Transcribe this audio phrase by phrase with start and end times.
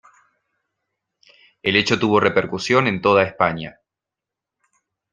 [1.61, 3.81] El hecho tuvo repercusión en toda España.